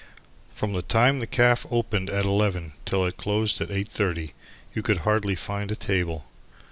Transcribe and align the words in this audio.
From 0.51 0.73
the 0.73 0.81
time 0.81 1.19
the 1.19 1.27
caff 1.27 1.63
opened 1.69 2.09
at 2.09 2.25
11 2.25 2.71
till 2.85 3.05
it 3.05 3.17
closed 3.17 3.61
at 3.61 3.69
8.30, 3.69 4.31
you 4.73 4.81
could 4.81 5.01
hardly 5.05 5.35
find 5.35 5.71
a 5.71 5.75
table. 5.75 6.25